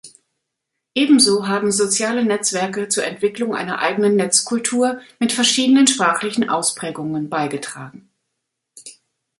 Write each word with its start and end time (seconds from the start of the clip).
Ebenso 0.95 1.47
haben 1.47 1.71
soziale 1.71 2.25
Netzwerke 2.25 2.87
zur 2.89 3.03
Entwicklung 3.03 3.53
einer 3.53 3.77
eigenen 3.77 4.15
Netzkultur 4.15 4.99
mit 5.19 5.31
verschiedenen 5.31 5.85
sprachlichen 5.85 6.49
Ausprägungen 6.49 7.29
beigetragen. 7.29 8.09